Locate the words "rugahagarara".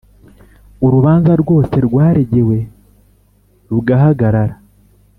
3.69-4.55